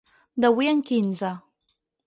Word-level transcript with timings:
D'avui 0.45 0.71
en 0.71 0.81
quinze. 0.89 1.31